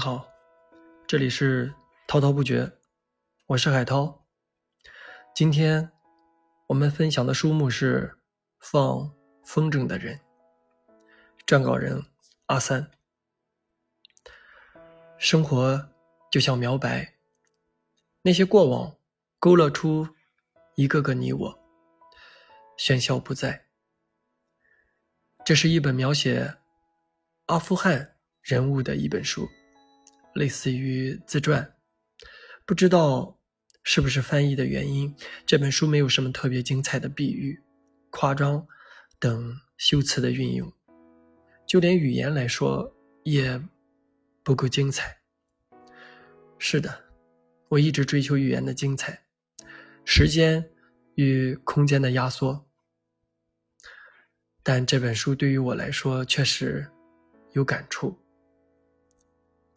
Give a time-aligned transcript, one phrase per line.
[0.00, 0.26] 好，
[1.06, 1.74] 这里是
[2.08, 2.72] 滔滔不绝，
[3.48, 4.24] 我是海涛。
[5.34, 5.92] 今天
[6.68, 8.08] 我们分享的书目是
[8.60, 9.14] 《放
[9.44, 10.18] 风筝的人》，
[11.46, 12.02] 撰稿人
[12.46, 12.90] 阿三。
[15.18, 15.90] 生活
[16.30, 17.16] 就像描白，
[18.22, 18.96] 那些过往
[19.38, 20.08] 勾勒出
[20.76, 21.58] 一个个你我，
[22.78, 23.66] 喧嚣不在。
[25.44, 26.56] 这是一本描写
[27.48, 29.46] 阿富汗人物的一本书。
[30.34, 31.74] 类似于自传，
[32.64, 33.38] 不知道
[33.82, 37.60] 是不是翻译的原因，这本书没有什么特别精彩的比喻、
[38.10, 38.66] 夸张
[39.18, 40.72] 等修辞的运用，
[41.66, 42.94] 就连语言来说
[43.24, 43.60] 也
[44.42, 45.18] 不够精彩。
[46.58, 47.04] 是的，
[47.68, 49.24] 我一直追求语言的精彩，
[50.04, 50.70] 时间
[51.14, 52.66] 与空间的压缩，
[54.62, 56.86] 但这本书对于我来说确实
[57.52, 58.16] 有感触。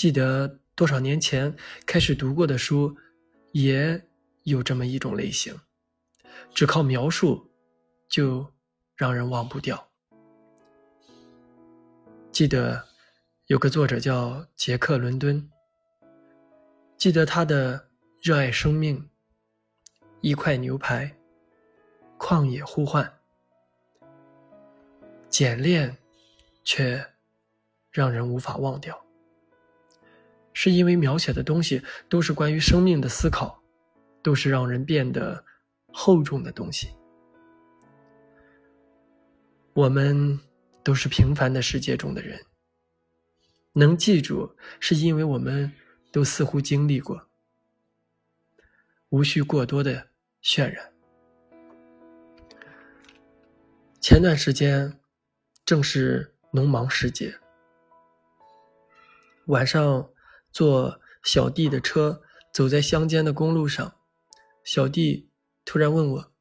[0.00, 2.96] 记得多少年前开始读过的书，
[3.52, 4.02] 也
[4.44, 5.54] 有这么一种类型，
[6.54, 7.50] 只靠描述
[8.08, 8.50] 就
[8.96, 9.90] 让人忘不掉。
[12.32, 12.82] 记得
[13.48, 15.50] 有个作者叫杰克·伦敦，
[16.96, 17.90] 记得他的
[18.22, 19.06] 热爱生命，
[20.22, 21.14] 一块牛排，
[22.18, 23.12] 旷野呼唤，
[25.28, 25.94] 简练，
[26.64, 27.06] 却
[27.90, 28.98] 让人无法忘掉。
[30.62, 33.62] 是因为描写的东西都是关于生命的思考，
[34.22, 35.42] 都是让人变得
[35.90, 36.90] 厚重的东西。
[39.72, 40.38] 我们
[40.82, 42.38] 都是平凡的世界中的人，
[43.72, 45.72] 能记住，是因为我们
[46.12, 47.26] 都似乎经历过，
[49.08, 50.08] 无需过多的
[50.42, 50.92] 渲染。
[53.98, 55.00] 前段时间
[55.64, 57.34] 正是农忙时节，
[59.46, 60.06] 晚上。
[60.52, 63.94] 坐小弟的车走在乡间的公路上，
[64.64, 65.30] 小弟
[65.64, 66.32] 突然问我：“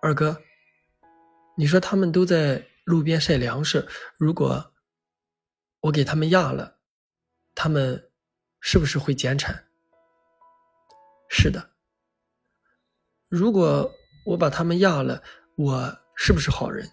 [0.00, 0.42] 二哥，
[1.56, 4.72] 你说他们都在路边晒粮食，如果
[5.80, 6.78] 我给他们压了，
[7.54, 8.10] 他们
[8.60, 9.68] 是不是会减产
[11.28, 11.72] ？”“是的。
[13.28, 13.92] ”“如果
[14.24, 15.22] 我把他们压了，
[15.56, 16.90] 我是不是好人？”“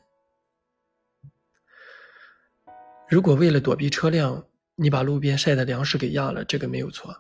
[3.10, 4.47] 如果为了躲避车辆。”
[4.80, 7.16] 你把路边晒的粮食给压了，这个没有错。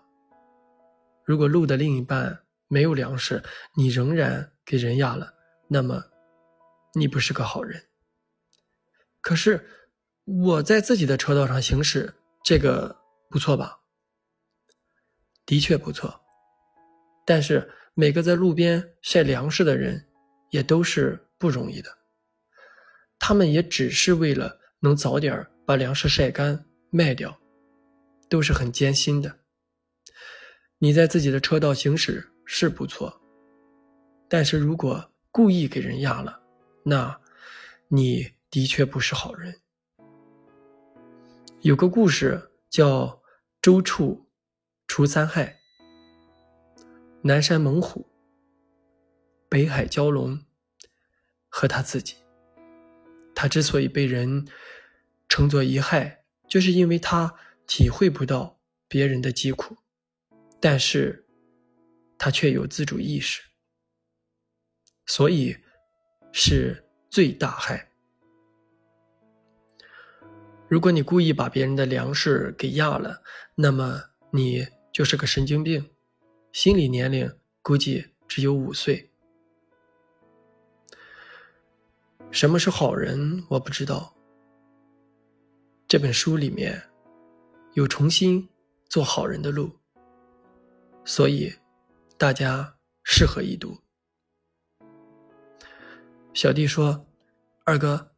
[1.25, 3.43] 如果路的另一半没有粮食，
[3.75, 5.33] 你仍然给人压了，
[5.67, 6.03] 那么
[6.93, 7.83] 你不是个好人。
[9.21, 9.67] 可是
[10.23, 12.13] 我在自己的车道上行驶，
[12.43, 12.95] 这个
[13.29, 13.79] 不错吧？
[15.45, 16.21] 的确不错。
[17.25, 20.07] 但是每个在路边晒粮食的人，
[20.51, 21.89] 也都是不容易的。
[23.17, 27.35] 他们也只是为了能早点把粮食晒干卖掉。
[28.29, 29.39] 都是很艰辛的。
[30.79, 33.21] 你在自己的车道行驶是不错，
[34.27, 36.41] 但是如果故意给人压了，
[36.83, 37.19] 那
[37.87, 39.59] 你的确不是好人。
[41.61, 43.21] 有个故事叫
[43.61, 44.29] “周处
[44.87, 45.59] 除三害”，
[47.23, 48.07] 南山猛虎、
[49.49, 50.39] 北海蛟龙
[51.49, 52.15] 和他自己。
[53.33, 54.47] 他之所以被人
[55.27, 57.33] 称作一害，就是因为他。
[57.67, 58.57] 体会不到
[58.87, 59.75] 别人的疾苦，
[60.59, 61.27] 但是
[62.17, 63.41] 他却有自主意识，
[65.05, 65.55] 所以
[66.31, 67.91] 是最大害。
[70.69, 73.21] 如果你故意把别人的粮食给压了，
[73.55, 74.01] 那么
[74.31, 75.91] 你就是个神经病，
[76.53, 77.29] 心理年龄
[77.61, 79.11] 估计只有五岁。
[82.31, 83.45] 什么是好人？
[83.49, 84.15] 我不知道。
[85.85, 86.81] 这本书里面。
[87.77, 88.49] 有重新
[88.89, 89.77] 做好人的路，
[91.05, 91.53] 所以
[92.17, 93.77] 大家适合一读。
[96.33, 97.05] 小弟说
[97.65, 98.15] ：“二哥，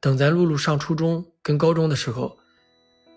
[0.00, 2.38] 等咱露露上初中跟高中的时候，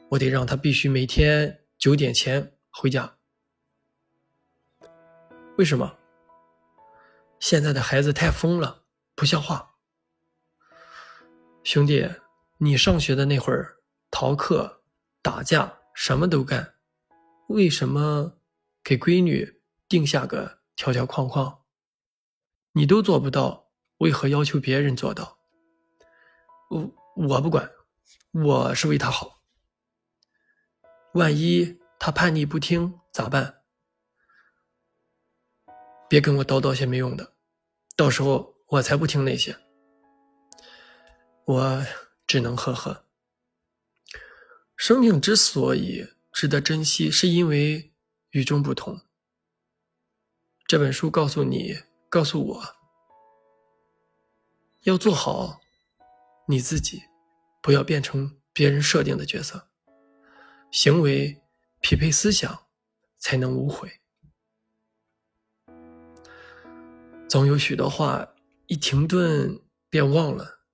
[0.10, 3.16] 我得让她必须每天九点前回家。
[5.58, 5.98] 为什么？
[7.40, 8.84] 现在的孩子太疯了，
[9.16, 9.76] 不像话。
[11.64, 12.06] 兄弟，
[12.58, 13.78] 你上学的那会儿，
[14.12, 14.82] 逃课、
[15.22, 16.76] 打架。”什么都干，
[17.48, 18.38] 为什么
[18.84, 21.64] 给闺女定下个条条框框？
[22.74, 25.40] 你都做不到，为何要求别人做到？
[26.70, 27.72] 我我不管，
[28.34, 29.42] 我是为他好。
[31.14, 33.62] 万一他叛逆不听咋办？
[36.10, 37.36] 别跟我叨叨些没用的，
[37.96, 39.58] 到时候我才不听那些。
[41.46, 41.86] 我
[42.28, 43.05] 只能呵呵。
[44.88, 47.92] 生命之所以值得珍惜，是因为
[48.30, 49.02] 与众不同。
[50.68, 51.76] 这本书告诉你，
[52.08, 52.64] 告诉我，
[54.84, 55.60] 要做好
[56.48, 57.02] 你自己，
[57.64, 59.68] 不要变成别人设定的角色，
[60.70, 61.42] 行为
[61.82, 62.68] 匹配思想，
[63.18, 63.92] 才能无悔。
[67.28, 68.36] 总有许多话
[68.68, 69.60] 一停顿
[69.90, 70.65] 便忘了。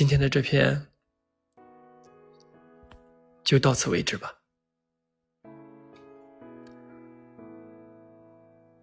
[0.00, 0.86] 今天的这篇
[3.44, 4.34] 就到此为止吧。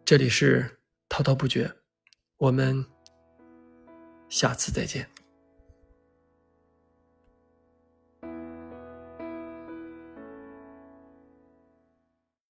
[0.06, 0.80] 这里是
[1.10, 1.74] 滔滔不绝，
[2.38, 2.86] 我们
[4.30, 5.10] 下次再见。